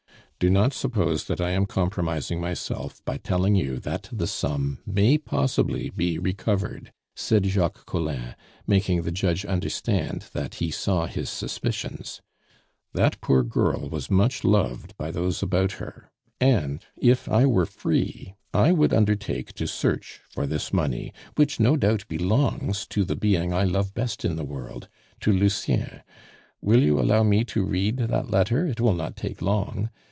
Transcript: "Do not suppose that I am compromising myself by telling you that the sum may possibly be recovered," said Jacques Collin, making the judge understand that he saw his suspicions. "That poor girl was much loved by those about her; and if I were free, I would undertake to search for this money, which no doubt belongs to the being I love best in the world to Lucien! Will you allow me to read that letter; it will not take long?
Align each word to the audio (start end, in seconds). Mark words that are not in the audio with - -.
"Do 0.39 0.49
not 0.49 0.73
suppose 0.73 1.25
that 1.25 1.39
I 1.39 1.51
am 1.51 1.67
compromising 1.67 2.41
myself 2.41 3.05
by 3.05 3.17
telling 3.19 3.53
you 3.53 3.77
that 3.81 4.09
the 4.11 4.25
sum 4.25 4.79
may 4.87 5.19
possibly 5.19 5.91
be 5.91 6.17
recovered," 6.17 6.91
said 7.15 7.45
Jacques 7.45 7.85
Collin, 7.85 8.33
making 8.65 9.03
the 9.03 9.11
judge 9.11 9.45
understand 9.45 10.25
that 10.33 10.55
he 10.55 10.71
saw 10.71 11.05
his 11.05 11.29
suspicions. 11.29 12.21
"That 12.91 13.21
poor 13.21 13.43
girl 13.43 13.87
was 13.87 14.09
much 14.09 14.43
loved 14.43 14.97
by 14.97 15.11
those 15.11 15.43
about 15.43 15.73
her; 15.73 16.09
and 16.39 16.83
if 16.97 17.29
I 17.29 17.45
were 17.45 17.67
free, 17.67 18.33
I 18.51 18.71
would 18.71 18.95
undertake 18.95 19.53
to 19.53 19.67
search 19.67 20.21
for 20.27 20.47
this 20.47 20.73
money, 20.73 21.13
which 21.35 21.59
no 21.59 21.77
doubt 21.77 22.07
belongs 22.07 22.87
to 22.87 23.05
the 23.05 23.15
being 23.15 23.53
I 23.53 23.63
love 23.63 23.93
best 23.93 24.25
in 24.25 24.37
the 24.37 24.43
world 24.43 24.87
to 25.19 25.31
Lucien! 25.31 26.01
Will 26.61 26.81
you 26.81 26.99
allow 26.99 27.21
me 27.21 27.43
to 27.43 27.63
read 27.63 27.97
that 27.97 28.31
letter; 28.31 28.65
it 28.65 28.81
will 28.81 28.95
not 28.95 29.15
take 29.15 29.39
long? 29.43 29.91